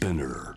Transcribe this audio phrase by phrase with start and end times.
[0.00, 0.54] Spinner.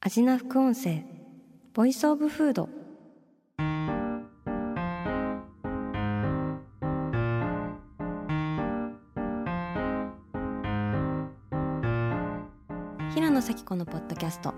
[0.00, 1.02] アジナ副音声
[1.72, 2.83] ボイスオブフード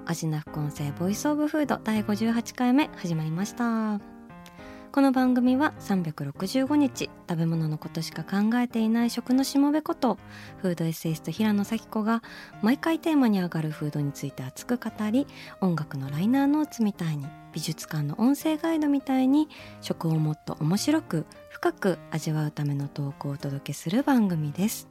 [0.09, 4.01] アジナ副音声ボイスオブフード第58回目始まりました。
[4.92, 10.16] この番組は365日食べ物のことしか考えていない食のしもべこと
[10.59, 12.23] フードエッセイスト平野咲子が
[12.62, 15.27] 毎回テーマに上がるフードについて熱く語り
[15.61, 19.48] 音楽のライナーノーツみたいに美術館の音声ガイドみたいに
[19.80, 24.88] 食をもっと面白く深く味わうための投稿をお届けする番組です。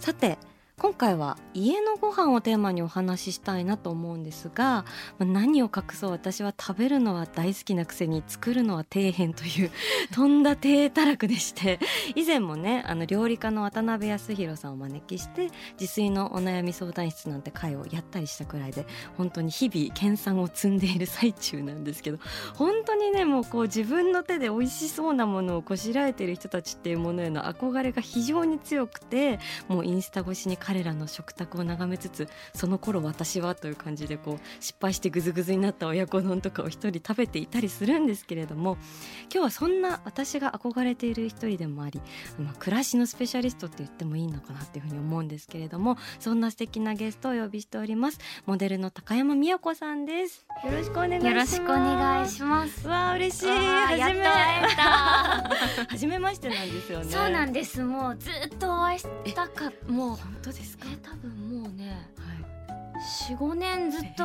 [0.00, 0.38] さて
[0.80, 4.86] 今回は家のご飯をテーマにお話ししたいなと思うんですが
[5.18, 9.70] まあ何を隠そう私は食べるのは大好きなくせに作るのは底辺という
[10.14, 11.80] とんだ低たらくでして
[12.14, 18.86] 以前もねあの料理家の渡辺康弘さんをお招きして自炊のお悩み相談室なんて会をやったりしたくらいで
[19.18, 22.18] 本当に日々研鑽を積んでいる最中なんですけど
[22.54, 38.78] 本当にねもうこう自分の手で美味しそうなものをこしらえている人たちっていうものへの憧れが非常に強くてもうインスタ越しに彼らの食卓を眺めつつその頃私はという感じでこう失敗してグズグズになった親子丼とかを一人食べていたりするんですけれども
[39.22, 42.00] 今日はそんな私が憧れている一人でもあり、
[42.38, 52.86] まあ、暮らしのスペシャリストって言ってもいいのかなっていうふうに思うんですけれどもそんな素敵なゲストをお呼びしておりますモデルの高山美也子さんですよろしくお願いしますよろしくお願いします。
[52.86, 54.24] わあ嬉しい初め。
[55.88, 57.82] 初めましてなんですよねそうなんです。
[57.82, 60.86] もうずっとお会いしたか、もう本当ですか？
[60.92, 61.30] え多分
[61.62, 63.04] もうね、はい。
[63.28, 64.24] 四五年ずっと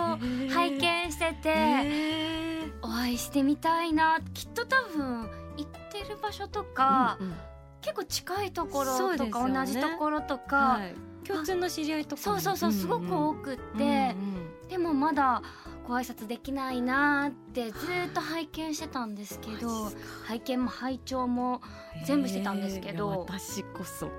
[0.54, 2.72] 拝見してて、へー。
[2.82, 4.20] お会いしてみたいな。
[4.34, 7.36] きっと多分行ってる場所とか、うんうん。
[7.82, 9.54] 結構近いところとか、ね。
[9.54, 10.96] 同じところとか、はい、
[11.28, 14.16] 共通の知り合いとかそうそうそうすごく多くって、
[14.70, 15.42] でもまだ
[15.88, 19.92] ご挨拶できないなーってずっと拝見してたんですけど、
[20.26, 21.62] 拝見も拝聴も
[22.06, 23.08] 全部してたんですけど。
[23.08, 24.08] いや私こそ。
[24.08, 24.12] だ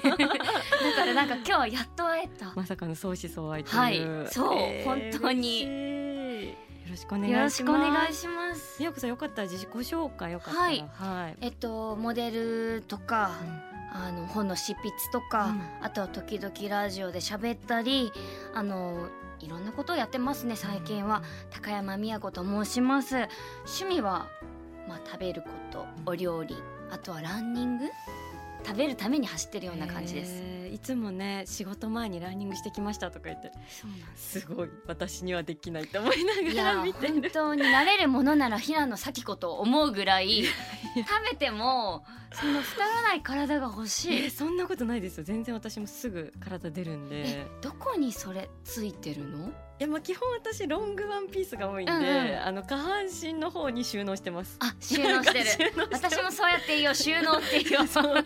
[0.00, 2.52] からなんか今日はやっと会えた。
[2.56, 4.48] まさかの相思相愛という、はいそう
[4.84, 5.62] 本当に。
[5.62, 7.32] よろしくお願いします。
[7.34, 8.76] よろしくお願いします。
[8.80, 9.42] みやこさんよかった。
[9.42, 10.66] ら自己紹介よかったら。
[10.66, 10.84] はい。
[10.92, 13.30] はい、えっとモデルとか、
[13.92, 15.62] あの本の執筆とか、うん。
[15.82, 18.10] あとは時々ラジオで喋ったり、
[18.54, 19.08] あの
[19.42, 21.22] いろんなことをやってますね最近は。
[21.50, 23.28] 高山美也子と申します。
[23.66, 24.28] 趣味は
[24.88, 26.56] まあ食べること、お料理、
[26.90, 27.84] あとはランニング。
[28.64, 30.42] 食べるために走ってるような感じです。
[30.72, 33.52] いつもね仕事前にランニングしてきましたとか言って
[34.16, 34.40] す。
[34.40, 37.14] すごい私にはできないと思いないがやら見てる。
[37.14, 40.44] 本当になれるものなら平野咲子と思うぐらい
[40.96, 44.24] 食べてもその太らない体が欲しい。
[44.26, 45.24] えそんなことないですよ。
[45.24, 47.22] 全然私もすぐ体出るんで。
[47.26, 49.48] えどこにそれついてるの？
[49.48, 52.42] いやまあ基本私ロングワンピースが多いんで、うんうん。
[52.42, 54.56] あの下半身の方に収納してます。
[54.60, 55.72] あ収納してる。
[55.92, 58.04] 私もそうやって言おう 収納って言おうそう。
[58.04, 58.22] うま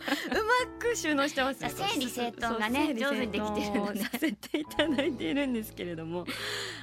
[0.79, 6.27] く収納してますあ整理整頓がね上手にできてるのね整理整頓をさせていただいているんですけれども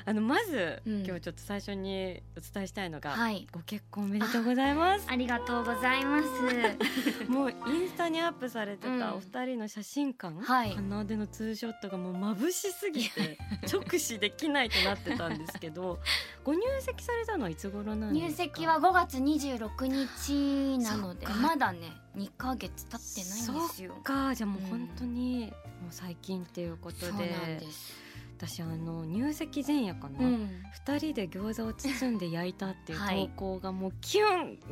[0.05, 1.05] あのまず、うん。
[1.05, 3.47] 今日ちょっと最初にお伝えしたいのが、はい。
[3.51, 5.05] ご結婚おめでとうございます。
[5.09, 6.27] ありがとうございます。
[7.29, 7.53] もうイ
[7.85, 8.99] ンスタにアップされてうん。
[8.99, 10.71] たお二人の写真館、はい。
[10.75, 13.37] 鼻でのツーショットがもう眩しすぎて
[13.71, 15.99] 直視できないとなってたんですけど
[16.43, 18.43] ご入籍されたのはいつ頃なんですか？
[18.43, 23.93] 入籍は5月26日なのでまだね2ヶ月経ってないんですよ。
[24.03, 24.35] か。
[24.35, 24.69] じゃあもううん。
[24.69, 28.02] 本当にもう最近っていうことそうで,、なんです
[28.37, 30.49] 私あの入籍前夜かな、うん。
[30.71, 33.29] 二人で餃子を包んで焼いたっていうはい。
[33.29, 34.59] 投稿がもうキュン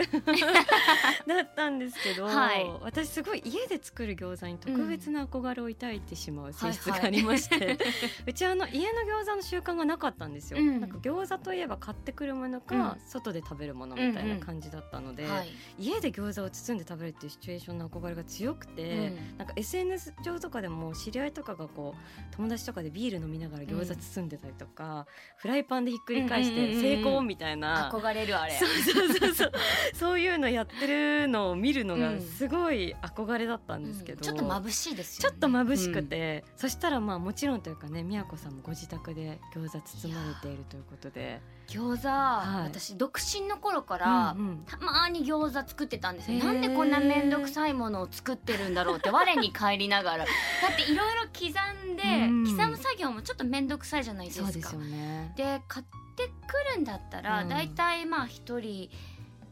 [1.27, 2.69] だったんですけど、はい。
[2.81, 7.01] 私すごい家で作る餃子に特別な憧れを抱いてしまう性質がはい。
[7.01, 7.77] はいありまして、
[8.25, 10.79] うちあの家の餃子の習慣がなかったんですよ、うん。
[10.79, 13.01] なんか餃子といえば買ってくるものか、うん。
[13.07, 15.49] 外で食べるものみたいな感じだったので、はい。
[15.79, 25.06] 家で餃子を包んで食べるっていうシチュエーションの憧れが強くて、うんなんか SNS 上とかでも知り合いとかがこう友達とかでビール飲みなががら餃子包んでたりとか、
[25.38, 28.53] フライパンでひっくり返して成功みたいな、憧れるあれ。
[28.57, 29.51] そうそうそうそう。
[29.94, 32.21] そういうのやってるのを見るのがうん。
[32.21, 34.24] すごい憧れだったんですけど、うん。
[34.24, 41.42] ちょっと眩しいですちょよねっと眩しくて、そしたらまあもちろんというかね宮子さんもご自宅で餃子包まれているということで。
[41.68, 42.69] 餃子、はい。
[42.69, 44.63] 私独身の頃から、うんうん。
[44.65, 46.39] たまーに餃子作ってたんですよ。
[46.44, 50.25] なんでこんな面倒くさいものを作ってるんだろうって我に返りながら。
[50.25, 50.31] だ
[50.71, 51.48] っていろいろ刻
[51.92, 52.57] んで、うん。
[52.57, 54.45] 刻む作業もちょっと面倒くさいじゃないですか。
[54.47, 55.33] そうですよね。
[55.35, 55.85] で買っ
[56.15, 56.31] てく
[56.75, 57.49] るんだったら、うん。
[57.49, 58.89] だいたいまあ一人、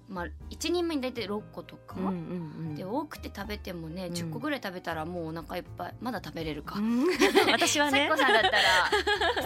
[0.07, 2.13] まあ、1人目に大体6個とか、うんうんう
[2.71, 2.75] ん。
[2.75, 4.13] で多くて食べてもねうん。
[4.13, 7.05] 10個ぐらい食べたらもうお腹いっぱいまだ食べれるか、うん。
[7.51, 8.49] 私はさっさんだったら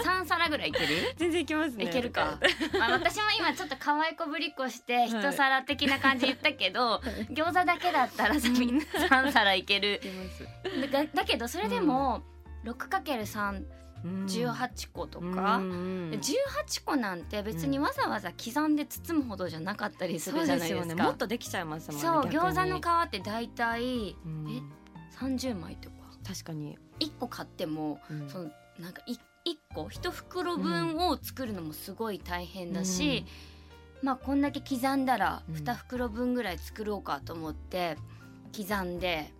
[0.02, 1.14] 3皿ぐらいいける？
[1.16, 1.84] 全然いけますね。
[1.84, 2.38] いけるか、
[2.78, 6.96] まあ、私も今ちょっと可愛い子ぶりっこして一皿的な感じ言ったけど、
[7.30, 9.96] 餃子だけだったらさみんな3皿いける。
[9.96, 10.90] いけます。
[10.90, 12.22] だだけどそれでも
[12.64, 13.66] 6×318 うん
[14.92, 15.74] 個とか、うんう
[16.08, 20.94] んで18個なんて別にわざわざ刻んで包むほどじゃなかったりするじゃないですか。
[20.94, 21.02] ね。
[21.02, 22.02] もっとできちゃいますもんね。
[22.02, 24.46] そう餃子の皮って大体うん。
[24.50, 24.62] え
[25.18, 25.96] 30枚とか。
[26.26, 26.78] 確かに。
[27.00, 28.28] 1個買ってもうん。
[28.28, 29.18] そのなんか1
[29.74, 33.24] 個1袋分を作るのもすごい大変だし、
[34.02, 35.54] まあこんだけ刻んだらうん。
[35.56, 37.96] 2袋分ぐらい作ろうかと思って
[38.56, 39.32] 刻んで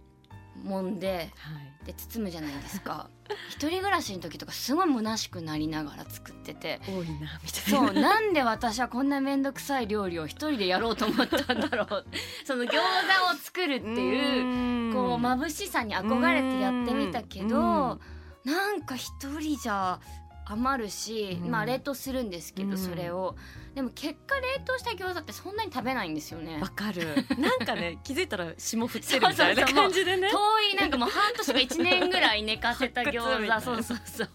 [0.62, 1.74] 揉んではい。
[1.86, 3.10] で包むじゃないですか。
[3.50, 6.80] 一人暮らしの時とかすごい虚しくなりながら作ってて。
[6.86, 7.88] 多いなみたいな。
[7.88, 12.06] そうなんで私はこんな面倒くさい料理を一人でやろうと思ったんだろう。
[12.44, 18.00] その餃子を作るっていううこう眩しさに憧れてやってみたけうんど
[18.44, 20.00] なんか一人じゃ
[20.46, 21.50] 余るし、うん。
[21.50, 22.78] まあ冷凍するんですけどうん。
[22.78, 23.36] それを
[23.74, 26.60] でも結果冷凍した餃子ってそんなに食べないんですよね。
[26.60, 27.06] わかる。
[27.38, 29.74] なんかね 気づいたら霜降ってるみたいなそうそうそう。
[29.74, 30.30] 感じでね。
[30.30, 33.60] 遠いなんかもう半年か1年ぐらい寝かせた餃子。
[33.60, 34.28] そうそうそう。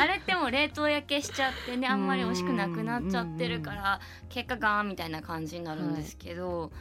[0.00, 6.72] あれってもう冷凍焼けしちゃってねあんまり美味しくなくなっちゃってるから結果ガーンみたいな感じになるんですけど、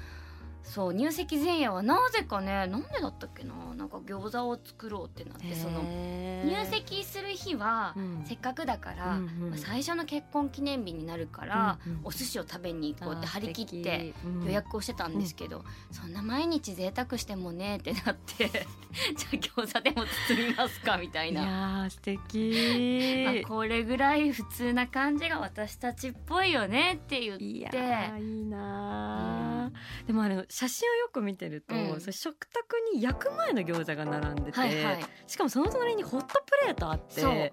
[0.64, 8.24] そう入籍前夜はなぜかねなんでだったっけななんか餃子を作ろうってなってその入籍する日はうん。
[8.26, 14.14] せっかくだから、うんうんまあ最初の結婚記念日になるから、うんうんお寿司を食べに行こうって張り切って。
[14.46, 23.44] 予約をしてたんですけど、そんな毎日贅沢してもねってなって じゃあ餃子でも包みますかみたいいや素敵。
[23.44, 27.44] あこれぐらい普通な感じが私たちっぽいよねって言って。
[27.44, 32.00] いやーいいなー、でもあの写真をよく見てると、うん。
[32.12, 35.06] 食卓に焼く前の餃子が並んでて、はいはい。
[35.28, 37.52] しかもその隣にホットプレートあってあれ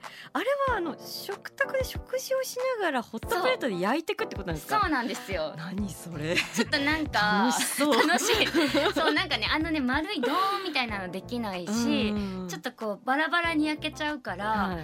[0.68, 4.80] はあの食卓で食事をしながらホットプレートで焼いていくってことなんですか？
[4.80, 4.90] そう。
[4.90, 5.54] なんですよ。
[5.56, 6.36] 何それ？
[6.36, 8.06] ちょっとなんか楽しそう。
[8.06, 8.46] 楽しい。
[8.94, 12.48] そうなんかねあのね丸いドーンみたいなのできないし、うん。
[12.48, 14.78] ちょっとこうバラバラに焼けちゃうから、は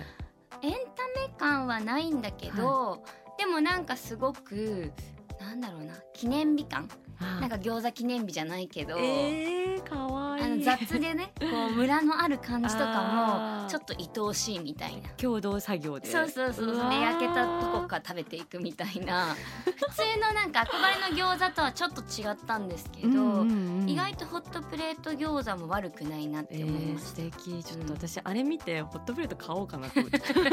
[0.63, 0.67] い。
[0.67, 0.79] エンタ
[1.21, 3.03] メ感はないんだけど、
[3.39, 4.93] でもなんかすごく
[5.41, 6.89] なんだろうな記念日感
[7.21, 15.09] なんか餃子記念日じゃないけど、えー、かわあの雑でねこうムラのある感じとかもちょっと愛おしいみたいな。
[15.11, 16.11] 共同作業で。
[16.11, 16.89] そうそうそうわー。
[16.91, 19.35] ね焼けたとこから食べていくみたいな。
[19.65, 23.89] 普通のなんか憧れの餃子とはちょっと違ったんですけど、うんうんうん。
[23.89, 27.65] 意外とホットプレート餃子も悪くないなってえー、思いました、素敵。
[27.65, 30.19] ちょっと私、あれ見てホットプレート買おうかなと思って。
[30.33, 30.45] で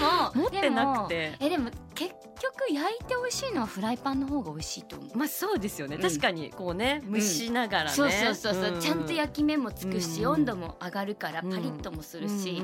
[0.00, 1.36] も持ってなくて。
[1.40, 5.18] えでも結局焼いて美味しいのはフライパンの方が美味しいと思う。
[5.18, 12.60] まあそうですよね、うん確かにこうね蒸しながらね、そうそうそうそう、んちゃんと焼き目もつくし、うん温度も上がるからパリッともするし、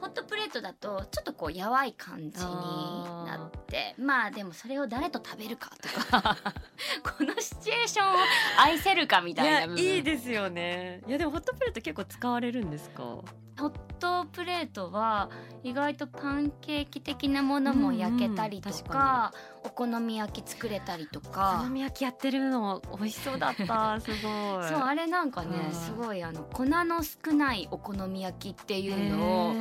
[0.00, 5.88] ホットプレートだとちょっとこうやわい感じになってまあでもそれを誰と食べるかと
[6.20, 6.36] か
[7.18, 8.16] このシチュエーションを
[8.58, 11.00] 愛せるかみいたいないいですよね。
[11.06, 13.18] いやでもホットプレート結構使われるんですか？
[13.58, 15.30] ホットプレートは
[15.62, 19.32] 意外とパンケーキ的なものも焼けたりとうんうんか,、
[19.64, 24.20] お好み焼き作れたりとおか好み焼きやってるの美味しそうだった すごい。
[24.20, 25.72] そうあれなんかね、うん。
[25.72, 29.54] すごいあの粉の少ないお好み焼きっていうのを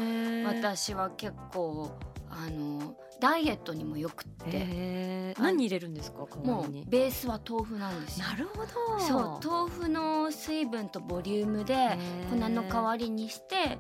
[0.48, 1.92] 私は結構
[2.30, 6.26] あのダイエットにもよくって、何入れるんですか？
[6.44, 8.26] もうベースは豆腐なんですよ。
[8.28, 9.00] なるほど。
[9.00, 11.98] そう豆腐の水分とボリュームで
[12.30, 13.78] 粉の代わりにして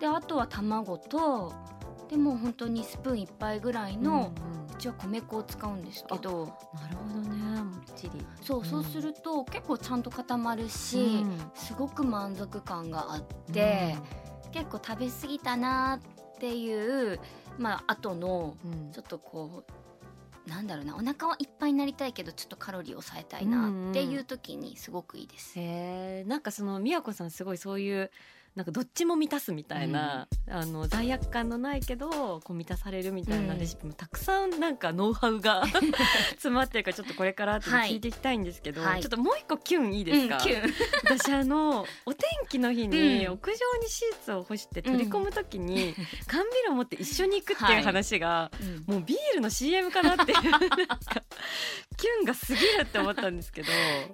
[0.00, 1.52] であとは卵と
[2.10, 4.32] でもう本当にスプーン一杯ぐらいの、
[4.70, 6.46] うちは米粉を使うんですけど。
[6.74, 7.62] なるほどね。
[7.62, 8.26] もっちり。
[8.42, 13.22] そうそうすると結構ちゃんと固まるし、うんすごく満足感があっ
[13.52, 13.96] て、
[14.50, 16.00] 結構食べ過ぎたな
[16.34, 17.20] っていう
[17.58, 19.64] まあ後のうんちょっとこ
[20.46, 25.58] うなんだろうなお腹はいっぱいになりたいけどちょっとカロリー抑えたいなっていう時にすごくいいです。
[25.58, 28.10] へえなんかその宮子さんすごいそういう
[28.54, 35.64] なんかどっちも満たすみたいな、あの罪悪感のないけどこう満たされるみたいなレシピもたくさんなんかノウハウが
[36.32, 39.00] 詰まってるからちょっとこれから後で聞いていきたいんですけど、はい。
[39.00, 40.72] ちょっともう一個キュンいいですか、うんキュン。
[41.04, 43.32] 私あのお天気の日にうん。
[43.32, 45.94] 屋上にシーツを干して取り込む時に、
[46.26, 47.80] 缶ビールを持って一緒に行くってい。
[47.80, 48.50] う話が、
[48.86, 50.50] もうビールの CM かなっていうキュ
[52.22, 53.68] ンが過ぎるって思ったんですけど。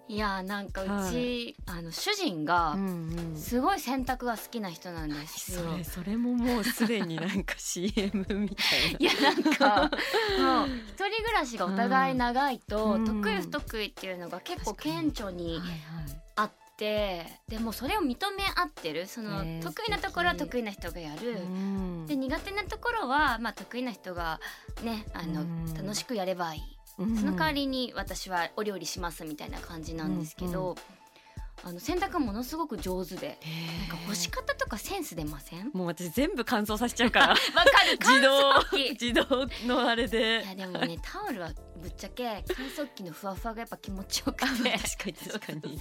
[0.08, 1.78] いやなんかうち、はい。
[1.78, 3.36] あの主人がうんうん。
[3.36, 5.62] すごい洗濯が好きな人なんですよ。
[5.62, 8.98] それそれももうすでになんか CM みたいな。
[8.98, 9.90] いやなんか
[10.38, 13.04] もう一人暮らしがお互い長いと、うん。
[13.04, 15.60] 得意不得意っていうのが結構顕著に
[16.36, 18.16] あってでもそれを認め
[18.54, 19.06] 合ってる。
[19.06, 21.32] その得意なところは得意な人がやる。
[21.32, 22.06] うん。
[22.06, 24.40] で苦手なところは、まあ、得意な人が
[24.84, 25.74] ねあの、うん。
[25.74, 26.60] 楽しくやればいい。
[26.98, 27.16] うん。
[27.16, 30.76] その代わりに私はお料理しますみたいな感じなんですけど、
[31.64, 33.38] あの洗濯ものすごく上手で
[33.88, 35.66] なんか干し方とかセンス出ません？
[35.66, 37.26] わもう私全部乾燥させちゃうから。
[37.34, 37.98] かる。
[38.00, 40.42] 自動乾燥機自動のあれで。
[40.44, 44.46] いやでもねタオルはぶっちゃけ乾燥機のふわふわがやっぱ気持ちよくて。
[44.46, 44.70] 確か
[45.06, 45.80] に確かに。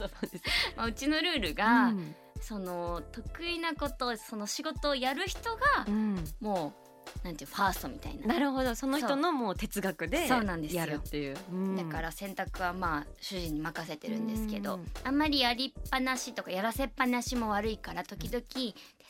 [0.75, 1.93] まあ、うちのルールが、
[2.41, 6.23] その得意なことその仕事をやる人がうん。
[6.39, 6.86] もう
[7.23, 8.27] なんていうファーストみたいな。
[8.27, 8.75] なるほど。
[8.75, 10.27] その人のもう哲学で
[10.71, 11.37] やるっていう。
[11.51, 11.75] うん。
[11.75, 14.85] だから洗濯はまあ主人に任せてるんですけど、うん。
[15.03, 18.41] あんまりやりっぱなしとかやらせっぱなしも悪いから時々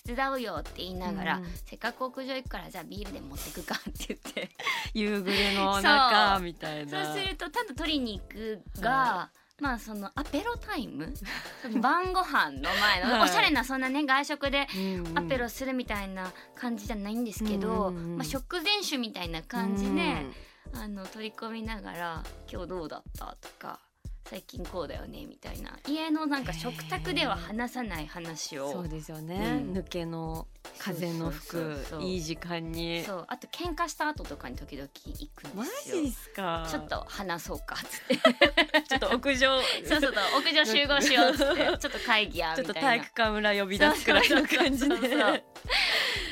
[0.06, 1.46] 手伝うよって言いながら、うん。
[1.66, 4.50] せっかく屋上行くからじゃあビールで持ってくかって言って。
[4.94, 7.00] 夕暮れの中みたいそう。
[7.00, 11.12] なするとただ取りに行くが、まあそのアペロタイム？
[11.82, 13.22] 晩ご飯の前の、はい。
[13.24, 15.18] おしゃれなそんなね外食でうんうん。
[15.20, 18.18] アペロするみたいな感じじゃないんですけど、うんうんうん。
[18.18, 20.26] まあ、食前酒みたいな感じで、
[20.74, 23.80] あの取り込みながら「今日どうだった?」とか
[24.30, 25.80] 「最近こうだよね」みたいな。
[25.88, 28.72] 家のなんか食卓では話さない話を。
[28.72, 29.74] そうですよね、うん。
[29.74, 30.48] 抜けの
[30.78, 33.04] 風の吹くいい時間に。
[33.04, 33.26] そう。
[33.28, 36.04] あと喧嘩した後とかに時々行くんマですよ。
[36.04, 36.68] ジっすか。
[36.70, 38.18] ちょっと話そうかっつって。
[38.88, 39.62] ちょっと屋上。
[39.62, 41.66] そうそうそう屋上集合しようっつって。
[41.78, 45.44] ちょっと会議やちょっとみたいな体育館裏呼び出すくらいの感じで。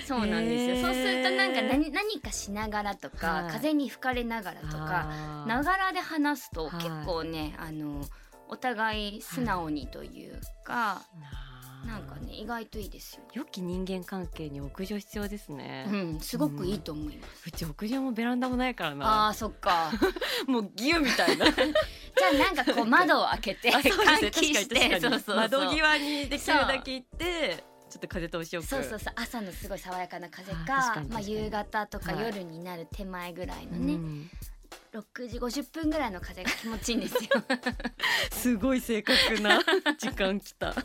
[0.06, 3.52] そうなんですよ、そうするとなんか何何かしながらとか、はい。
[3.52, 8.04] 風に吹かれながらとかながらで話すとはい結構ね、あの
[8.48, 11.02] お互い素直にというか、
[11.86, 13.24] なんかね意外といいですよ。
[13.34, 17.52] 良き人間関係に屋上必要ですね、う、うんすごくいいと思います。
[17.52, 19.28] ち屋上もベランダもないからあな。
[19.28, 19.92] あそっか。
[20.48, 21.46] もうギュみたいな。
[21.54, 21.66] じゃ
[22.34, 25.36] あなんかこう窓を開けて 換気してそうそうそう。
[25.36, 28.68] 窓際にできるだけ行ってちょっと風通しよく。
[28.68, 29.14] そうそうそう。
[29.16, 32.26] 朝のすごい爽やかな風かまあ、夕方とかはい。
[32.26, 34.30] 夜になる手前ぐらいのね、うん。
[34.94, 37.22] 6時50分ぐらいの風が気持ちいいんですよ。
[38.32, 39.62] すごい正確な
[39.98, 40.68] 時間来た。
[40.68, 40.76] な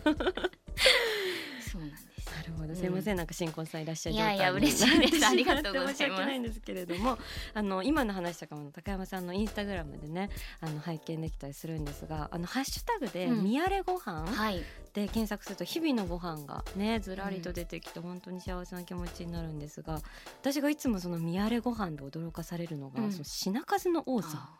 [1.70, 2.10] そうなんです。
[2.50, 2.68] るほど。
[2.68, 5.26] うんすいません、なんか新婚さんいらっしゃるいやいや嬉しいです。
[5.26, 5.96] ありがとうございます。
[5.96, 6.60] 申し訳ないんです。
[6.60, 7.18] けれども
[7.54, 13.44] あの今の話とかも高山さんのインスタグラムでねあの拝見できたりするんですがあのハッシュタグで「うん。
[13.44, 14.62] みやれご飯はい。
[14.92, 20.00] で検索すると日々のご飯がねずらりと出てきて本当に幸せな気持ちになるんですが
[20.40, 23.12] 私がいつもそのみやれご飯で驚かされるのが、うん。
[23.12, 24.59] その品数の多さ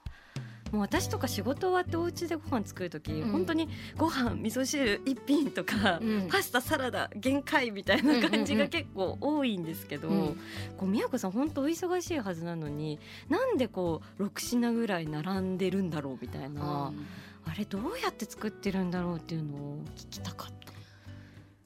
[0.70, 3.32] もう私とか仕事終わってお家でご飯作る時、うん。
[3.32, 6.28] 本当にご飯味噌汁一品とか、うん。
[6.28, 8.68] パスタサラダ限界みたいな感じがうんうんうん。
[8.68, 10.40] 結構多いんですけど、うん。
[10.76, 12.98] こう宮子さん本当お忙しいはずなのに
[13.28, 16.92] なんでこう6品ぐらい並んでるんだろうみたいな、
[17.46, 20.59] あれどうやって作ってるんだろうっていうのを聞きたかった。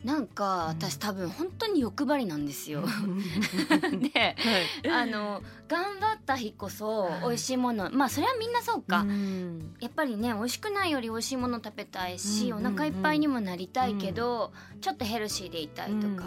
[0.04, 2.82] なんか私多分本当に欲張りなんですよ。
[4.12, 4.36] で
[4.84, 4.90] はい。
[4.90, 7.20] あの頑張った日こそはい。
[7.22, 9.74] 美味しいものまあそれはみんなそうか、うん。
[9.80, 12.74] やっぱりね美味しくないより美味しいもの食べたいし、うんうんうん。
[12.74, 16.22] お腹いっぱいにもなりたいけど、ちょっとヘルシーでいたいとか、うんうんう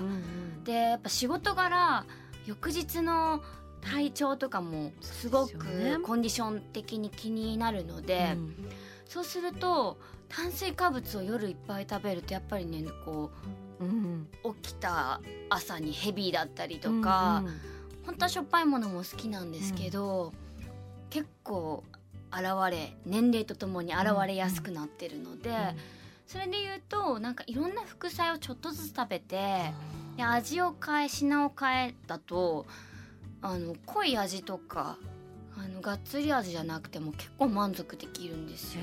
[0.61, 0.63] ん。
[0.63, 2.03] でやっぱ仕事柄
[2.47, 3.43] 翌日の
[3.81, 8.69] 体調とかもすごくコンディション的に気になるので、うん。
[9.05, 17.53] そうすると炭水化物を夜いっぱい食べるとやっぱりねこうんう起きた朝にヘビーだったりとか、うんうん
[18.07, 20.31] 本当はしょっぱいものも好きなんですけど、
[21.09, 21.83] 結構
[22.31, 25.51] 現れ年齢とともに現れやすくなってるので、
[26.25, 29.73] それで言うとなんかいろんな副菜をちょっとずつ食べて
[30.15, 32.65] で味を変え品を変えだと
[33.41, 34.97] あの濃い味とか
[35.57, 38.81] あのがっつり味じゃなくても結構満足できるんですよ。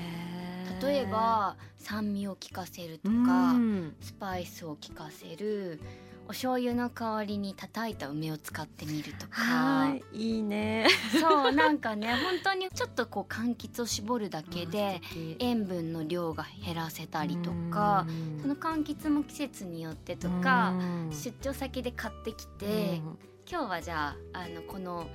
[0.81, 3.95] 例えば酸味を効かせるとうか、ん。
[4.01, 5.79] スパイスを効かせる
[6.27, 9.41] お醤油の代わりに叩いた梅を使ってみるとか。
[9.41, 10.87] はいいいね。
[11.21, 15.01] そう なんかね本当にちょっとこう柑橘を絞るだけで
[15.39, 18.07] 塩分の量が減らせたりとか
[18.41, 20.73] その柑橘も季節によってとか
[21.11, 23.01] 出張先で買ってきて
[23.49, 25.07] 今日はじゃああのこの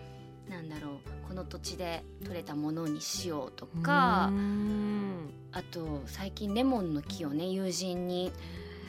[0.50, 4.32] なんだろうこの土地で採れたものにしようとか
[5.52, 8.32] あと最近レモンの木をね友人に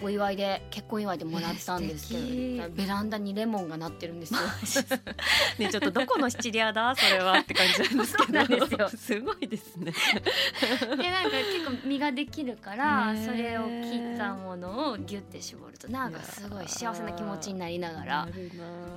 [0.04, 4.40] お祝いで結婚祝いでもらったんですけどベランダにレモンがなってるんですよ。
[5.60, 8.34] ねちょっとどこのシチリアだそれはって感じなんですけど。
[8.34, 9.92] なんですよすごいですね。
[9.92, 18.28] でなんか結構実ができるからそれを切ったものをギュッて絞るとなんかすごい幸せな気持ちになりながら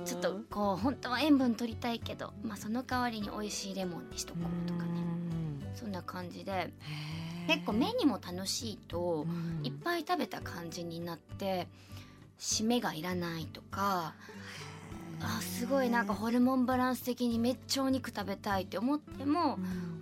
[0.05, 5.05] ちょっとこう本当は塩分取りたいけど、まあ、その代わりに美味しいレモンにしとこうとかね。
[5.75, 6.71] そんな感じで。
[7.47, 9.25] 結構目にも楽しいと、
[9.63, 11.67] いっぱい食べた感じになって
[12.39, 14.13] 締めがいらないとか
[15.21, 19.57] あすごいなんかホルモンバランス的にめっちゃお肉食べたいって思っても、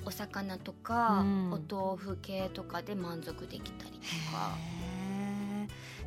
[0.06, 4.00] お魚とか、お豆腐系とかで満足できたりと
[4.32, 4.58] か。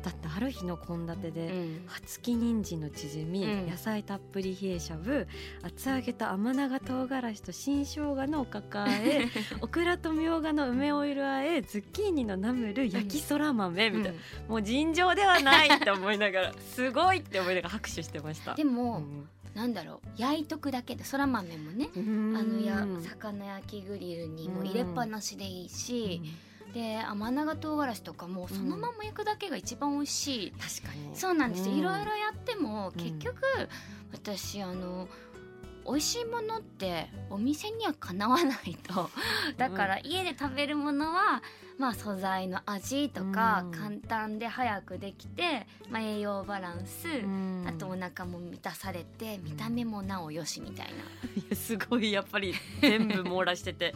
[0.07, 5.27] だってある日の献立で、うん、葉付き人参のチヂミ、うん、野菜たっぷり冷えしゃぶ
[5.63, 9.27] 厚揚げと甘長唐辛子と新生姜のおかかえ
[9.59, 18.55] オクラとみょうがの梅オイルあえズッキーニのナムル焼きそら豆みたいな、うん、もう尋常ではないって思いながら すごいって思いながら拍手してました。
[18.55, 19.03] でも、
[19.55, 21.99] なんだろう焼いとくだけでそら豆もねあ
[22.43, 26.21] のや魚焼きグリルにも入れっぱなしでいいし、
[26.73, 31.15] で甘長唐辛子とかもそのまま焼くだけが一番美味しい、確かに。
[31.15, 31.69] そうなんです。
[31.69, 33.41] よ、いろいろやっても結局、
[34.11, 35.07] 私あの
[35.87, 39.09] 美味しいものってお店にはかなわないと。
[39.57, 41.41] だから家で食べるものは、
[41.77, 47.07] まあ、素材の味とか簡単で早くできて、まあ、栄養バランス
[47.65, 50.93] あとお腹も満たされて見た目もなおよしみたいな。
[51.41, 53.95] いやすごいやっぱり全部網羅してて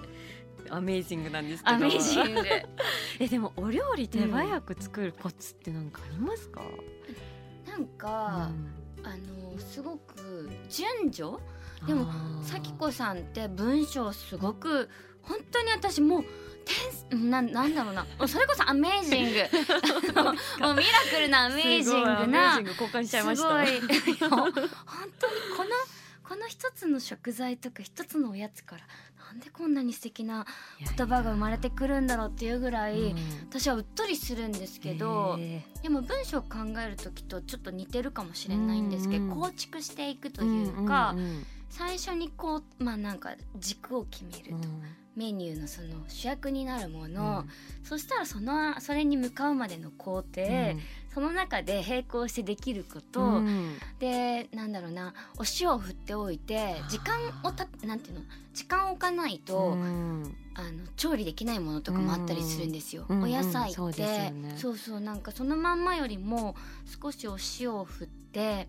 [0.70, 1.76] アメージングなんですけど。
[1.76, 2.42] アメージング。
[3.20, 8.52] えでもお料理手早く作るコツって何かありますか、うん、なんか、
[8.98, 11.38] うん、あのすごく順序？
[11.86, 12.08] でも
[12.44, 14.88] 咲子さんって文章すごく
[15.24, 18.06] 本当に私もうななんだろうな。
[18.28, 19.40] それこそアメージング。
[20.64, 23.66] もうミラクルなアメージングな交換しちゃいました。
[23.66, 23.88] すご
[24.28, 24.30] い。
[24.30, 24.64] 本当に
[25.58, 25.70] この
[26.32, 28.84] この一つの食材とか一つのおやつから
[29.32, 30.46] なんでこんなに素敵な
[30.98, 33.16] 言葉が生まれてくるんだろうっていうぐらい、
[33.50, 35.40] 私はうっとりするんですけど、
[35.82, 36.50] でも文章を考
[36.86, 41.16] える時とちょっと似てるかもしれないんですけど、構築していくというか、
[41.70, 44.68] 最初にこうまあなんか軸を決めると。
[45.14, 50.80] メニューのその主役になるもの、うん、そしたらそのそれに向かうまでの工程、うん、
[51.14, 58.22] その中で並行してできること、うん、でなんだろうなお塩を振っておいて時間をたなんていうの
[58.54, 59.78] 時間を置かないと、
[60.56, 63.06] あの調理できないものとかもあったりするんですよ。
[63.10, 66.56] お野菜って、ね、そうそうなんかそのまんまよりも
[67.02, 68.68] 少しお塩を振って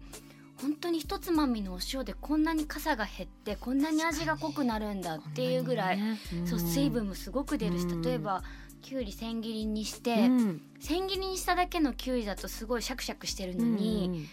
[0.60, 6.18] 本当に一つまみのお塩でこんなに傘が減ってこんなに味が濃くなるんだっていうぐらい、ね。
[6.32, 8.44] うん、そう水分もすごく出るし例えば
[8.82, 14.28] きゅうり千切りにして、うん、千切りにしただけのきゅうりだとすごいシャクシャクしてるのに、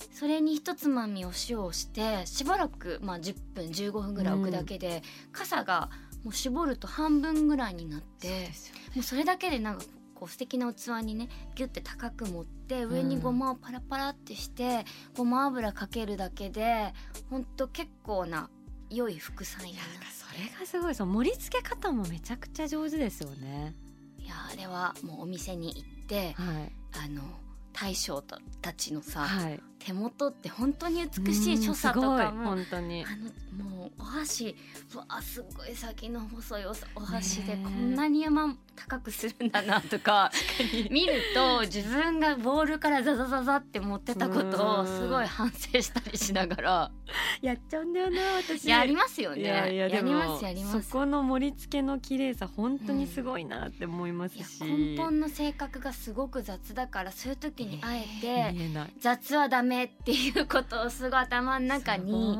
[0.00, 5.90] うん、それに一つまみお塩をしてしばらく、まあ、10分15分ぐらい置くだけで、傘が
[6.24, 8.50] もう絞ると半分ぐらいになって
[8.94, 9.84] もうそれだけでなんか
[10.14, 14.84] こう素敵な器にねギュッて高く持って上にごまをパラパラってして、うん、
[15.16, 16.92] ごま油かけるだけで
[17.30, 18.50] ほんと結構な
[18.90, 19.80] 良い副菜にな
[20.12, 20.94] それがすごい。
[20.94, 23.74] その盛り付け方もめちゃくちゃ上手ですよね。
[23.86, 23.89] い
[24.30, 26.72] やあれはもうお店に行って、はい、
[27.04, 27.22] あの
[27.72, 33.04] 大将たちのさ、はい、手元って本当に美しい所作とかも本当に。
[33.04, 33.30] あの
[33.64, 34.56] もうお箸
[34.94, 36.62] わすごい先の細い
[36.94, 40.30] お箸でこんなに山高くするんだなとか
[40.90, 46.90] 見ると自分がボールからザザザザって持ってたことをすごい反省したりしながら。
[47.42, 48.68] やっちゃうんだよな私。
[48.68, 49.42] やりますよね。
[49.42, 50.82] やりますやります。
[50.82, 58.54] そこの盛り付けの綺麗さ本当にすごいなって思いますし、うん、根本の性格がすごく雑だからそういう時にあえて
[59.00, 62.36] 雑はダメっていうことをすごい頭の中に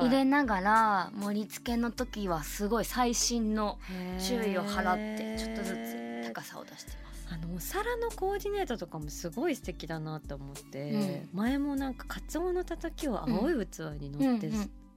[0.00, 3.78] 入れながら盛り付けの時はすごい最新の
[4.18, 7.28] 注意を払ってちょっとずつ高さを出してます。
[7.30, 14.50] あのお皿のコーディネートとかもすごい素敵だなと思って、うん、前もなんかカツオのたたきを青い器に乗って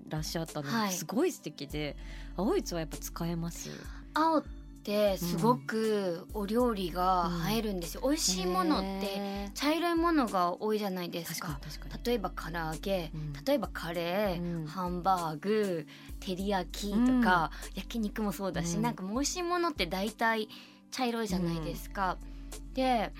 [0.08, 1.98] らっしゃったのすごい素敵で、
[2.38, 3.70] 青い器やっぱ使えます？
[4.14, 4.44] 青
[4.82, 11.60] ってすごくお料理が映えるんですよ、美味しいものって茶色いものが多いじゃないですか。
[12.04, 13.34] 例えば唐揚げ、うん。
[13.46, 14.66] 例えばカレー、うん。
[14.66, 15.86] ハンバーグ
[16.20, 18.82] 照り焼きとか、焼肉もそうだし、うん。
[18.82, 20.50] なんかもう美味しいものって大体
[20.90, 22.18] 茶色いじゃないですか。
[22.74, 23.14] で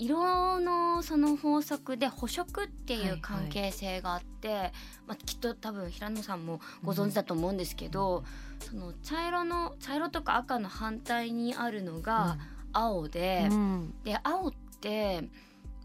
[0.00, 4.72] 色のその法則で補色っていう関係性があって、
[5.06, 8.24] まあ、きっと多分平野さんもご存知だと思うんですけど、
[8.60, 12.38] その茶色の茶色とか赤の反対にあるのが
[12.72, 13.94] 青で、うん。
[14.02, 15.24] で青って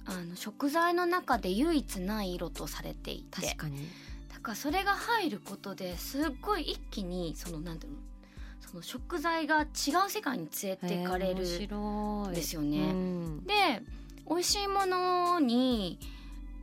[0.06, 3.42] あの食材の中で唯一ない色とされていて。
[3.42, 3.90] 確かに。
[4.34, 8.00] だからそれが入ることですっごい一気にそのなんていうの？
[8.62, 9.68] その食材が違う
[10.10, 12.36] 世界に連れていかれるへー面白い。
[12.36, 12.78] ですよね。
[12.78, 13.44] うん。
[13.46, 13.54] で
[14.30, 16.00] 美味しいものに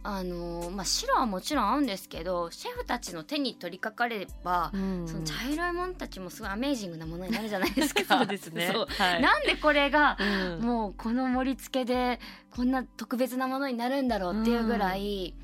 [0.05, 5.07] あの、まあ、白はもちろん合うんですけどシェフたちの手に取りかかれば、うん。
[5.07, 8.03] その茶色いものたちもすごいアメージングなものになるじゃないですか。
[8.19, 8.73] そうですね。
[8.99, 9.23] はい。
[9.23, 10.61] なんでこれがうん。
[10.63, 12.19] もうこの盛り付けで
[12.51, 15.35] こんな特別なものになるんだろうっていうぐらい、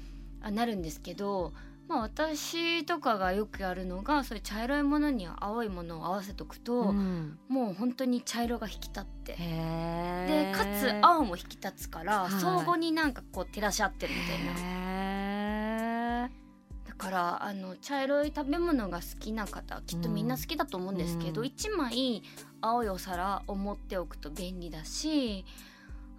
[0.42, 1.52] あなるんですけど、
[1.88, 7.38] まあ、私とかがよくやるのがそういう茶色いものには青いものを合わせとくと、うん。
[7.48, 9.32] もう本当に茶色が引き立って。
[9.32, 12.30] でかつ青も引き立つから、はい。
[12.32, 16.28] 相互になんかこう照らし合ってるみたいな。
[16.86, 21.46] だからあの茶色い食べ物が好きな方きっとみんな好きだと思うんですけど、うん。
[21.46, 22.22] 一枚
[22.60, 25.46] 青いお皿を持っておくと便利だし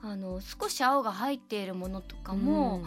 [0.01, 2.81] あの少し青が入っているものとかも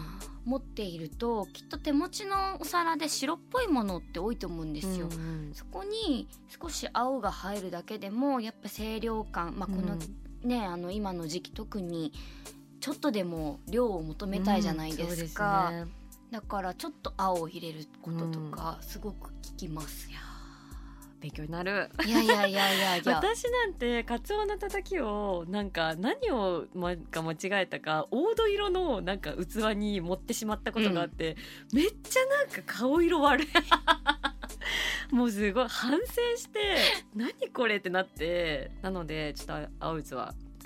[0.45, 5.07] 持っていると、きっと手持ちのお皿で白っぽいものって多いと思うんですよ。
[5.11, 6.27] うんそこに
[6.61, 9.97] 少し青が入るだけでもやっぱ清涼感、まあ、この
[10.43, 12.11] ね、あの今の時期特に
[12.79, 15.69] ちょっとでも量を求めたいじゃないですか。
[15.71, 15.91] うん
[16.33, 20.09] だからちょっと青を入れることとかすごく効きます。
[21.23, 21.89] 勉強になる。
[22.05, 22.97] いやいやいやいや。
[22.97, 23.15] いや。
[23.15, 31.37] 私なんてカツオのたたきをなんか何をまが間違えたか黄土色のなんか器に持ってしまったことがあって、
[31.71, 33.47] めっちゃなんか顔色悪い。
[35.15, 36.05] もうすごい反省
[36.35, 36.59] して
[37.15, 40.09] 何これってなってなのでちょっと青器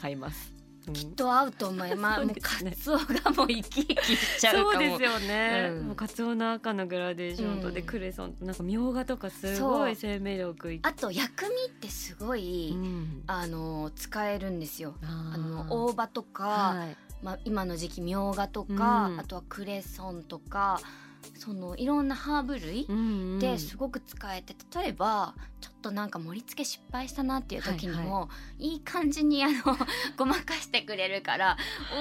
[0.01, 0.55] 買います、
[0.87, 2.25] うんと合うと思います。
[2.25, 4.71] もうカツオがもう生き生きしちゃうかも。
[4.71, 5.87] そうですよね、うん。
[5.87, 7.73] もうカツオの赤のグラデーションと、うん。
[7.73, 13.23] でクレソンとなんかみょうがとかすごい生命力いあと薬味ってすごい、うん。
[13.27, 14.95] あの使えるんですよ。
[15.03, 16.97] ああのー大葉とか、はい。
[17.23, 19.19] まあ、今の時期みょうがとか、うん。
[19.19, 20.79] あとはクレソンとか
[21.37, 23.01] そのいろんなハーブ類うんう
[23.37, 23.39] ん。
[23.39, 28.79] ですごく使えて例えばちょっとなんか盛り付け失敗したなっていう時にも、いい。
[28.81, 29.55] 感じにあの
[30.17, 31.57] ごまかしてくれるから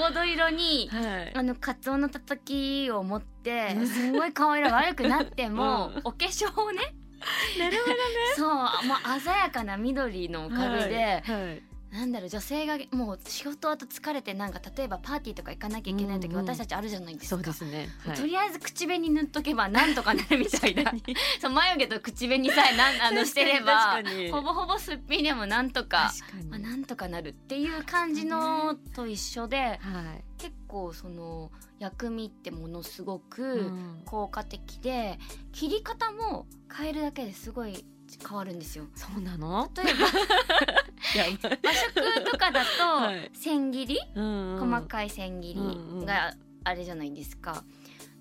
[0.09, 1.33] 黄土色にはい。
[1.37, 3.87] あのカツオのたたきを持ってうん。
[3.87, 6.01] すごい顔色悪くなっても、 うん。
[6.05, 6.95] お化粧をね
[7.59, 7.99] なるほどね。
[8.37, 11.47] そうもう鮮やかな緑のおかげで、はい。
[11.47, 17.37] はいなんだろう女性がもう仕事後疲れてなんか例えばパーティーとか行かなきゃいけない時、うんうん私たちあるじゃないですか。
[17.37, 17.89] そうですね。
[18.05, 20.93] はいとりあえず口紅塗っとけばなんとかなるみたいな
[21.41, 26.13] そう眉毛と口紅さえなんあのしてればほぼほぼすっぴんでもなんとか。
[26.51, 30.25] まあ、なんとかなるっていう感じのと一緒ではい。
[30.39, 35.19] 結構その薬味ってものすごうくん効果的で、
[35.53, 37.85] 切り方も変えるだけですごい
[38.27, 38.85] 変わるんですよ。
[38.95, 39.71] そうなの？
[39.77, 40.07] 例えば
[41.63, 43.31] 和食とかだはい。
[43.33, 46.01] と千切り、うん細かい千切うんうん。
[46.01, 47.65] りがあれじゃないですか。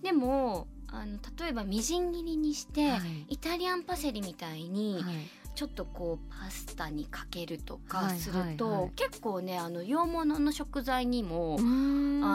[0.02, 3.26] でもあの例えばみじん切りにして、はい。
[3.30, 5.14] イタリアンパセリみたいにはい
[5.56, 8.82] ちょっとこうパスタにかけるとかはいすると、はい。
[8.82, 11.62] はい結構ねあの洋物の食材にも、あ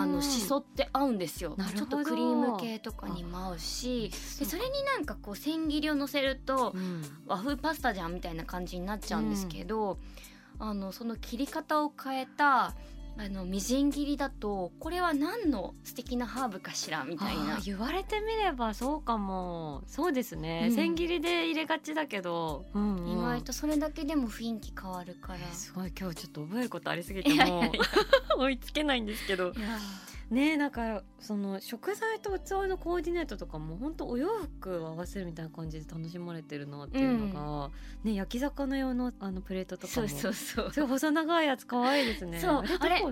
[0.07, 1.57] のしそって合うんですよ。
[1.75, 7.03] ちょっとクリーム系とかにも合うしでそれになんかこう千切りを乗せるとうん。
[7.27, 9.99] 和風パスタじゃんみたいな感じになっちゃうんですけど、
[10.59, 12.75] あのその切り方を変えた
[13.19, 17.59] あのみじん切りだとこれは何の素敵なハーブかしらみたいな。
[17.65, 19.83] 言われてみればそうかも。
[19.87, 20.75] そうですね、うん。
[20.75, 23.09] 千切りで入れがちだけど、うんうん。
[23.13, 25.39] 意外とそれだけでも雰囲気変わるから。
[25.41, 25.93] えーすごい。
[25.99, 27.63] 今日ちょっと覚えることありすぎても
[28.39, 29.53] 追いつけないんですけど
[30.31, 34.29] ねえなんかその食材と器のコーディネートとかも本当お洋
[34.61, 37.71] 服を合わせるみたいな感じで楽しまれてるなっていうのが、
[38.05, 40.09] ね焼き魚用のあのプレートとかも。
[40.09, 40.87] そうそうそう。
[40.87, 42.39] 細長いやつ可愛いですね。
[42.39, 43.03] そうあれ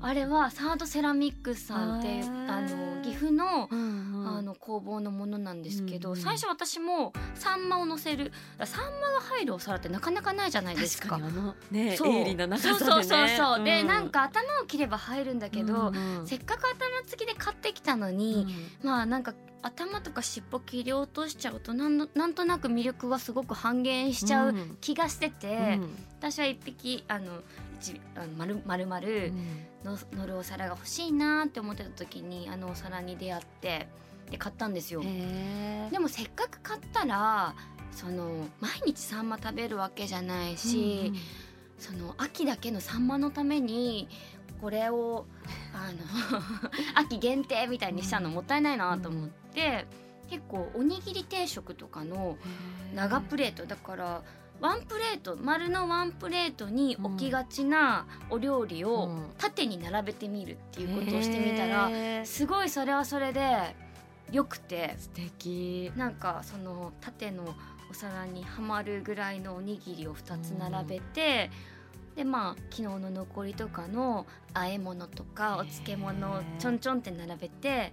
[0.00, 4.26] あれはサードセラミックさんってあの岐阜のうんうん。
[4.36, 6.22] あの工房のものなんですけど、うんうん。
[6.22, 8.32] 最初私もサンマを乗せる
[8.64, 11.08] サンマが入るお皿ってなかなかないじゃないですか。
[11.08, 12.12] 確かにあのねそう。
[12.12, 12.78] 鋭利な長さでね。
[12.78, 13.86] そうそうそうそう、でん。
[13.86, 16.26] なんか頭を切れば入るんだけど、うんうん。
[16.26, 18.46] せっかく頭付きで買ってきたのに、
[18.82, 25.80] まあなんか頭とか尻尾切り落としちゃうとなんのなんとなく魅力はすごく半減しちゃう気がしてて、
[26.18, 27.42] 私は一匹あの
[27.80, 29.00] 一あの丸丸々
[29.84, 33.88] の乗るお皿が欲しいなって思ってた時にあのお皿に出会って
[34.30, 35.02] で買ったんですよ。
[35.90, 37.54] でもせっかく買ったら
[37.92, 41.16] その毎日サンマ食べるわけじゃないし、うん。
[41.78, 44.08] その秋だけのサンマのために
[44.60, 45.26] これを
[45.74, 46.40] あの
[46.94, 49.86] 秋限定みたいにしたのもったいないなと思って、
[50.24, 52.36] うん、結構おにぎり定食とかの
[52.94, 54.22] 長プレートだから
[54.60, 61.90] ワンプレート丸のワンプレートに置きがちなお料理を縦に並べてみるっていうことをしてみたら
[62.24, 63.76] すごいそれはそれで
[64.32, 64.94] よくて。
[64.98, 65.92] 素敵。
[65.96, 67.54] なんかその縦の
[67.90, 71.75] お皿にはまるぐらいのおにぎりを2つ並べて、うん、
[72.16, 77.92] でまあ昨日の残りとかの和え物とかお漬物をちょんちょんって並べて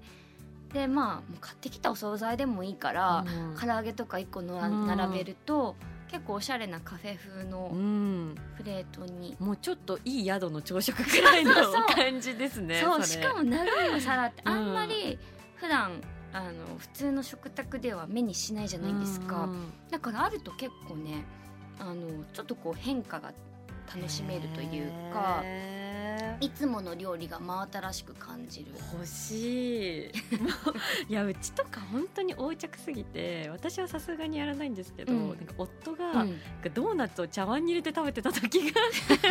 [0.74, 5.76] でまあもう買ってきたお惣菜でもいいから、うん、唐揚げとか1個の並べると。
[6.14, 7.72] 結構おしゃれなカフェ風の
[8.56, 11.56] プレートに、うん、もうちょっといい宿の朝食くらいの
[11.90, 15.18] 感じですねそうしかも長いお皿ってあんまり
[15.56, 19.50] 普段あの普通の食卓では目にしないじゃないですか、
[19.90, 21.26] だからあると結構ね
[21.80, 23.34] あのちょっとこう変化が
[23.88, 25.44] 楽しめるというか
[26.40, 28.68] いつもの料理が真新しく感じる。
[28.94, 30.12] 欲しい。
[31.10, 36.40] いやうちとか本当に横着すぎて私はさすがにやらないんですけど、うん、なんか夫が、うん、
[36.74, 38.82] ドーナツを茶碗に入れて食べてた時が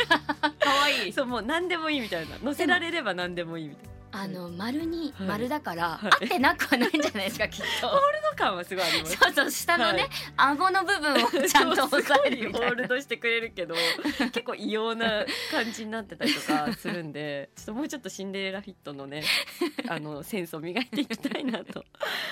[0.59, 1.13] 可愛い。
[1.13, 2.39] そうもう何でもいいみたいな。
[2.39, 7.89] 乗せられれば何でもいいみたいなあの丸に丸だから、合ってなくはないんじゃないですかきっと。
[7.89, 9.17] ホールド感はすごいあります。
[9.17, 13.75] そうそう下のね、顎の部分をちゃんと押さえる ホールドしてくれるけど
[14.33, 19.23] 結構異様な感じになってたりとかするんでちょっともうちょっとシンデレラフィットのね
[19.89, 21.85] あのセンスを磨いていきたいなと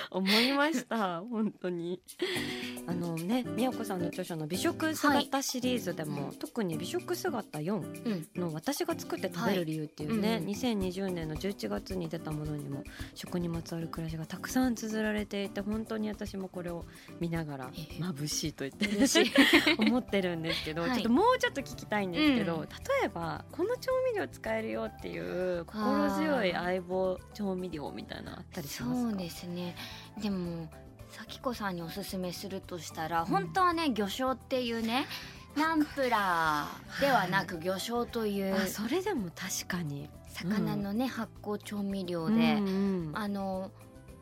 [0.09, 2.01] 思いました本当に。
[2.87, 12.83] あのね宮子さんの著書の美食姿シリーズでも、はい、特に美食姿4の私が作って食べる理由っていうね、はい、2020年の11月に出たものにも
[13.15, 16.85] 食にまつわる暮らしがたくさん綴られていて本当に私もこれを
[17.19, 18.87] 見ながら眩しいと言って
[19.79, 22.67] 思ってるんですけど、 はい、ちょっともうちょっと聞きたいんですけど、うん、例
[23.05, 29.09] えばこの調味料使えるよっていう心強い相棒調味料みたいなあったりしますか？
[29.09, 29.75] そうですね。
[30.21, 30.69] でも
[31.09, 35.05] 咲子さんにおすすめするとしたら、うん、本当はね魚醤っていうね
[35.55, 43.71] ナンプラーではなく魚醤という、それでも確かに魚のね、うん、発酵調味料で、うんうん、あの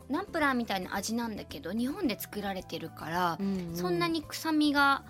[0.09, 5.03] ナンプラーみたいな味なんだけど日本で作られてるから、うんうん、そんなに臭みが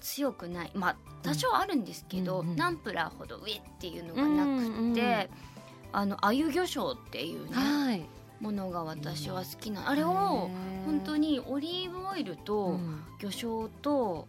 [0.00, 0.70] 強くない。
[0.74, 5.28] まあ多少あるんですけど、うんうん、ナンプラーほど上っていうのがなくって、うんうん、
[5.92, 8.06] あの鮎魚醤っていうね、はい、
[8.40, 10.50] ものが私は好きなあれを
[10.86, 12.78] 本当にオリーブオイルと
[13.20, 14.26] 魚醤と、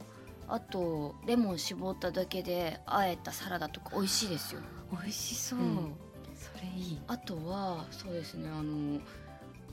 [0.51, 4.59] あとレモン絞っただけであえたサラダとか美味しいですよ。
[4.91, 5.95] 美味しそう、うん、
[6.35, 6.99] それいい。
[7.07, 8.99] あとはそうですねあの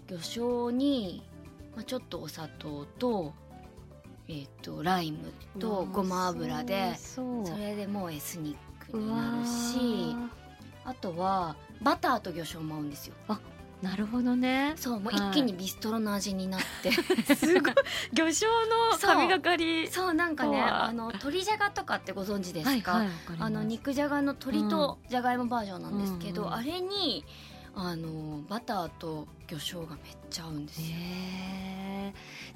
[0.06, 1.24] 魚醤に、
[1.74, 3.34] まあ、ちょっとお砂糖と,、
[4.28, 10.14] えーと、ライムとごま油でそれでもうエスニックになるし
[10.84, 13.16] あとはバターと魚醤も合うんですよ。
[13.26, 13.40] あ
[13.80, 14.72] なるほどね。
[14.76, 17.74] そうもう一気にビストロの味になって、はい、すごい。
[18.12, 19.88] 魚醤の神がかり。
[19.88, 22.92] そうなんかねあの鶏じゃがとかってご存知ですか？
[22.92, 27.24] はいはい、あの肉じゃがの鶏とじゃがいもバージョンなんですけど、うん、あれに
[27.74, 30.86] あのバターと魚醤がめっちゃ合うんですよ。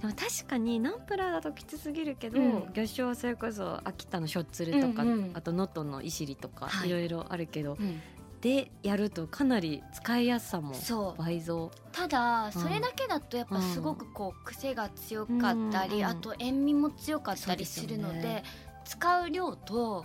[0.00, 8.02] でも確かにナンプラーだときつすぎるけど、うん、魚醤それこそ秋田のしょっつるとか、うんうん、あと能登のいしりとか、はい、いろいろあるけど、うん、
[8.42, 10.74] でやるとかなり使いやすさも
[11.16, 11.70] 倍増。
[11.92, 18.44] ただそれだけだとやっぱすごくこう癖が強かったり、うん、あと塩味も強かったりするので、ね、
[18.84, 20.04] 使う量と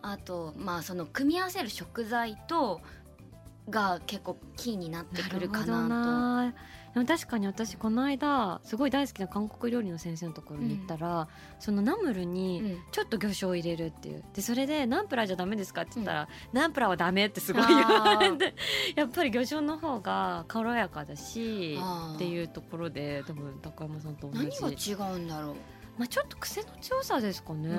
[0.00, 2.80] あとまあその組み合わせる食材と
[3.68, 6.58] が結構キーになってくるかなと。
[6.96, 11.26] でも確かに私この間すごい大好きな韓国料理の先生のところに行ったら、うん、
[11.58, 14.24] そのナムルにちょっと魚醤を入れるっていう。
[14.32, 18.54] でそれでナンプラーじゃダメですかって言ったら、うん、ナンプラーはダメってすごい言われて
[18.94, 21.78] やっぱり魚醤の方が軽やかだし
[22.14, 24.48] っていうところで多分高山さんと同じ。
[24.62, 25.54] 何が違うんだろう。
[25.98, 27.70] まあ、ちょっと癖の強さですかね。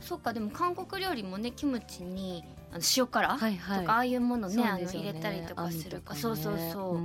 [0.00, 6.98] そっかでも韓国料理もねキムチにあの塩辛、はいはい、とかああいうものね、ね、あの入れたりとかするか、ね、そうそうそう、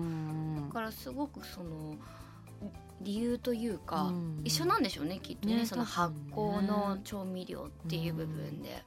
[0.69, 1.95] からすごくその
[3.01, 8.83] 理由というか、うん、一緒なんでしょうねきっとね、ね、その発酵の調味料っていう部分で。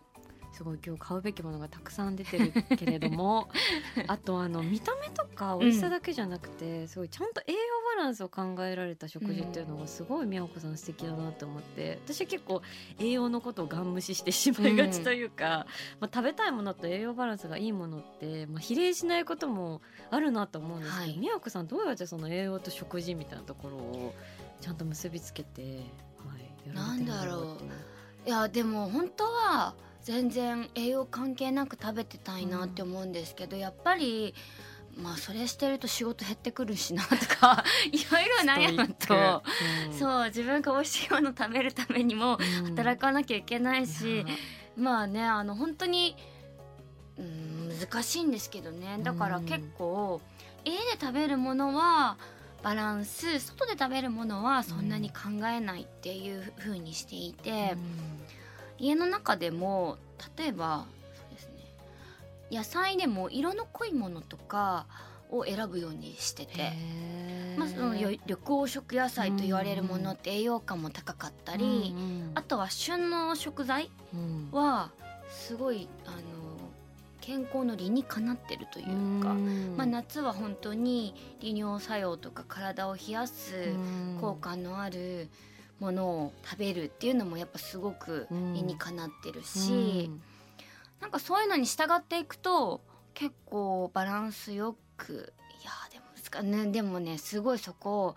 [0.62, 3.48] すごい今日買うべきものがたくさん出てるけれども
[4.06, 7.58] あとあの見た目とか美味しさだけじゃなくて、すごいちゃんと栄養
[7.96, 12.62] バランスを考えられた食事っていうのがすごい宮子さん素敵だなと思って私は結構
[13.00, 15.66] 栄養のことをガン無視してしまいがちというか、
[15.98, 21.18] まあ、食べたいものと栄養バランスがいいものって、まあ、比例しないこともあるなと思うんですけど、はい。
[21.18, 24.14] 宮子さんどうやってその栄養と食事みたいなところを
[24.60, 25.82] ちゃんと結びつけて、はい、や
[26.28, 27.58] られてるなんだろう。
[28.24, 34.34] いやでも本当は全然栄養関係なく食べてたいなって思うんですけど、やっぱり
[34.96, 39.42] まあそれしてると仕事減ってくるしなとか いろいろ悩むと、
[39.90, 39.98] うん。
[39.98, 42.66] そう自分が美味しいもの食べるためにもうん。
[42.70, 44.24] 働かなきゃいけないし、いや
[44.76, 46.16] まあねあの本当に
[47.16, 48.98] うん難しいんですけどね。
[49.02, 50.20] だからうん結構
[50.64, 52.16] 家で食べるものは
[52.62, 57.76] バランス外で食べるものはそんなに考えないっていう風にしていて、
[58.82, 59.96] 家の中でも
[60.36, 61.52] 例えばそうですね
[62.50, 64.86] 野菜でも色の濃いものとか
[65.30, 66.72] を選ぶようにしてて。
[67.56, 72.32] まあ、そのよ緑黄色野菜と言われるものって栄養価も高かったり、うん。
[72.34, 74.48] あとは旬の食材うん。
[74.52, 74.90] は
[75.28, 76.16] すごいあの
[77.20, 78.86] 健康の理にかなってるという
[79.22, 79.76] か、うん。
[79.76, 83.58] まあ、夏は本当に利尿作用とか体を冷やすう
[84.16, 84.18] ん。
[84.18, 85.28] 効果のある
[85.82, 90.08] ものを食べるっていうのもやっぱすごく理にかなってるし、
[91.00, 92.80] なんかそういうのに従っていくと
[93.14, 98.14] 結構バランスよくいやーでも難ねでもねすごいそこ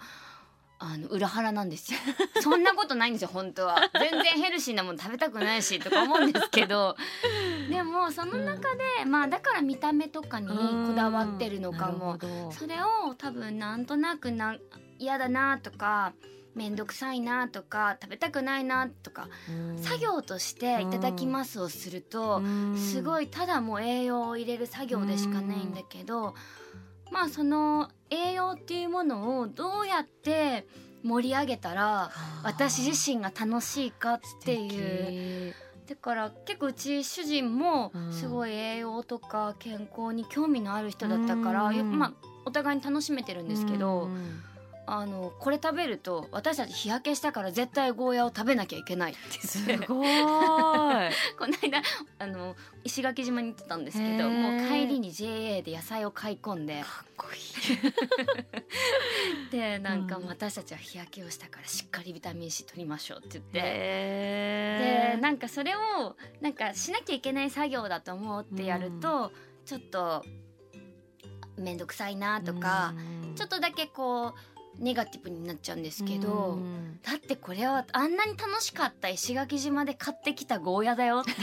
[0.77, 1.99] あの裏腹なんですよ。
[2.43, 3.77] そんなことないんですよ本当は。
[3.99, 6.95] 全然ヘルシーなもの食べたくないしとか思うんですけど。
[7.71, 12.19] でもその中で、まあだから見た目とかにこだわってるのかも。
[12.51, 14.57] それを多分なんとなくな
[14.99, 16.13] 嫌だなとか
[16.55, 19.83] 面倒くさいなとか食べたくないなとかうん。
[19.83, 22.77] 作業として「いただきます」をするとうん。
[22.77, 26.33] すごいただもう栄養を入れる作業でしかないんだけど
[27.11, 30.65] まあその栄養っていうものをどうやって
[31.03, 32.11] 盛り上げたら
[32.43, 35.53] 私自身が楽しいかっていう。
[35.87, 38.11] だから結構うち主人もうん。
[38.11, 42.13] すごい栄養とか健康に興味のある人だったから、まあ
[42.45, 44.41] お互いに楽しめてるんですけど、うん
[44.87, 51.13] あのこれ食べると私たち日焼けしたから絶対ゴーヤを食べなきゃいけないってすごーい。
[51.37, 51.81] この間
[52.19, 56.81] あの石垣島に行ってたんですけどもう帰りに JA で野菜を買い込んで。
[56.81, 57.39] かっこいい。
[59.51, 60.27] でなんかうん。
[60.27, 63.61] 私たちは日焼けをしたからしっかりビタミン C 取りましょうって言って。
[65.15, 69.31] でなんかそれをなんかしなきゃいけない作業だと思ってやると、
[69.65, 70.23] ちょっと
[71.57, 72.93] 面倒くさいなとか、
[73.23, 73.35] うん。
[73.35, 76.99] ちょっとだけこうネガティブになっちゃうんですけど、うん。
[77.03, 81.23] だってこれはあんなに楽しかった石垣島で買ってきたゴーヤだよ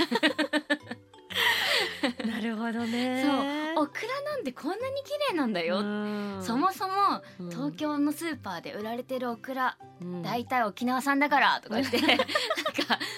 [2.27, 3.23] なるほどね。
[3.25, 3.85] そう。
[3.85, 6.39] オクラなんてこんなに綺麗なんだよ、うん。
[6.43, 6.95] そもそも
[7.41, 7.51] うん。
[7.51, 10.23] 東京のスーパーで売られてるオクラうん。
[10.23, 12.25] 大体沖縄産だからとか言って なんか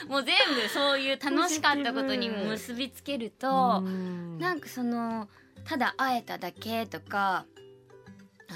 [0.08, 4.38] もう全部そういう楽しかったことに結びつけると、うん。
[4.38, 5.28] なんかその
[5.64, 7.46] ただあえただけとか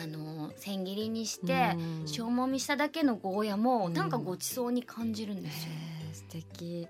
[0.03, 2.07] あの千切りにしてうん。
[2.17, 3.93] 塩もみしただけのゴーヤもうん。
[3.93, 5.73] なんかごちそうに感じるんですよ。
[6.13, 6.89] 素敵。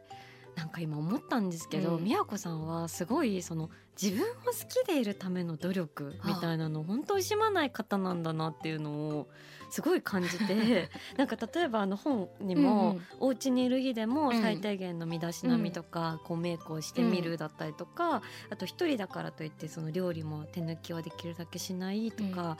[0.56, 2.04] なんか今思ったんですけど、うん。
[2.04, 9.28] 宮子さんはすごいその自分を好きでいるための努力みたいなの本当惜しまない方なんだなっていうのを
[9.70, 13.02] すごい感じて なんか例えばあの本にも、うんうん。
[13.20, 14.42] お家にいる日でもうん。
[14.42, 22.56] 最低限の身だしなみとか、こうメイクをしてみるだったりとか、あと一人だからといってその料理も手抜きはできるだけしないとか。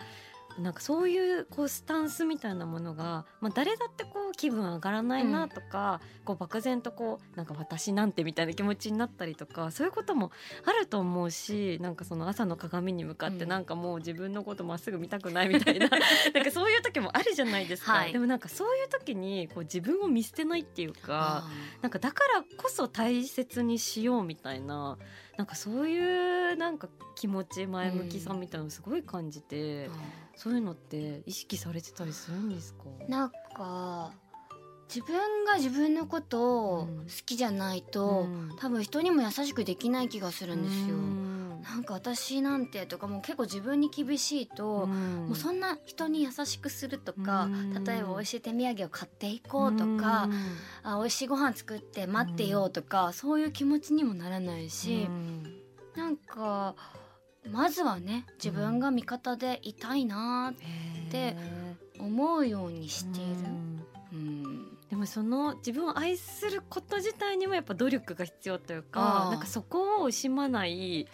[0.59, 10.33] なんかそういうこうスタンスみたいなものが、まあ、誰だってこう気分上がらないなとか、こう漠然とこうなんか私なんてみたいな気持ちになったりとかそういうことも
[10.65, 13.51] あると思うしなんかその朝の鏡に向かってうん。
[13.51, 15.89] なんかもう自分のことまっすぐ見たくないみたいな
[16.35, 18.13] なんかそういう時もあるじゃないですか、はい。
[18.13, 21.45] でもなんかそういう時にこう自分を見捨てないっていうか。
[21.45, 21.49] あ
[21.83, 24.99] なんかだからこそ大切にしようみたいな
[25.37, 29.91] なんかそういうなんか気持ち前向きさみたいなのすごい感じて、ー
[30.39, 32.85] そういうのって意識されてたりするんですか？
[33.09, 34.13] なんか
[34.89, 36.91] 自分が自分のことを好
[37.27, 38.57] きじゃないと、うん。
[38.57, 40.97] 多分人にも優しくできない気がするんですよ。
[40.97, 41.61] うん。
[41.63, 47.85] なんか私なんてとかもう結構自分に厳しいと、もうそんな人に優しくするとか、うん。
[47.85, 50.31] 例えば美味しい手土産を買っていこうとか、
[50.85, 50.93] うん。
[50.93, 55.43] あ美味しいご飯作って待ってよとか、そういう気持ちにもならないし、うん。
[55.97, 56.77] なんか
[57.53, 61.37] まずはね自分が味方でいたいなってへ
[61.99, 63.37] 思うようにしている。
[63.37, 71.07] ーうんうんでもその自分を愛すること自体にもやっぱ努力が必要というかなんかそこを惜しまない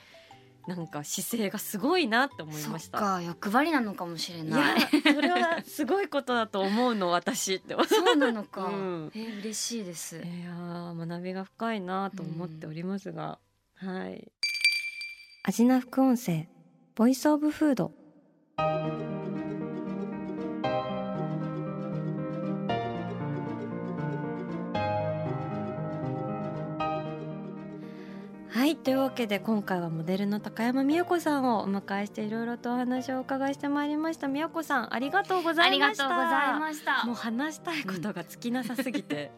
[0.67, 2.99] なんか姿勢がすごいなって思いました。
[2.99, 4.79] か欲張りなのかもしれない。
[4.79, 7.77] いやそれはすごいことだと思うの私って。
[7.87, 8.67] そうなのか。
[8.69, 10.17] うんえー、嬉しいです。
[10.17, 13.39] いやー学びが深いなと思っておりますが、
[13.75, 14.33] はい。
[15.47, 16.49] アジナ副音声
[16.95, 17.93] ボイスオブフード。
[28.49, 37.05] はいというわけで今回はモデルの高山美代子さんをお迎えしていろいろとお話をお伺いしてまいりました美代子さんありがとうござありがいましたとうございました。
[37.05, 39.31] もう話したいことが尽きなさすぎて、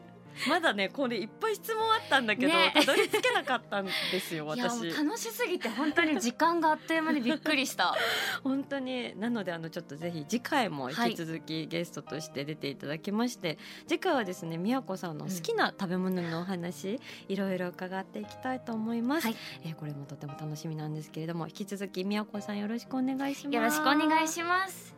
[0.49, 2.73] まだねこれいっぱい質問あったんだけど、ね。
[2.75, 7.95] たどり着けなかったんですよ いやも私う楽しすぎて本当に時間があっという間にびっくりした。
[8.43, 9.19] 本当に。
[9.19, 19.37] なのであのちょっとぜひ次回も引き続きゲストとして出ていただきまして、次回はですね宮子さんの好きな食べ物のお話、いろいろ伺っていきたいと思います、はい。
[19.65, 23.55] えーこれもとても楽しみなんですけれども引き続き宮子さんよろしくお願いします。
[23.55, 24.96] よろしくお願いします。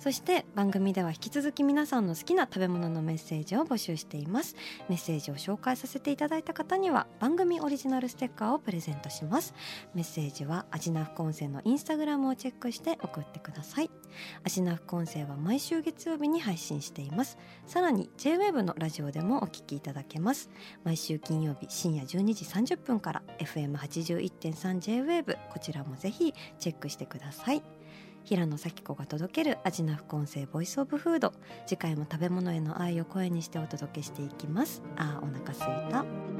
[0.00, 4.56] そして番組では引き続き皆さんの好きな食べ物のメッセージを募集しています。
[4.88, 9.52] メッセージを紹介させていただいた方には番組オリジナルステッカーをプレゼントします。
[9.94, 13.90] メッセージはアジナ副音声のインスタグラムをチェックして送ってください。
[14.42, 17.36] アジナ副音声は毎週月曜日に配信しています。
[17.66, 20.48] さらに JWEB のラジオでもお聞きいただけます。
[20.82, 27.79] 毎週金曜日深夜12時30分から FM81.3JWEB こちらもぜひチェックしてください。
[28.24, 31.32] 平野咲子が届けるアジナ副音声ボイスオブフード。
[31.66, 34.82] 次回も食べ物への愛を声にしてお届けしていきます。
[34.96, 36.39] あーお腹すいた。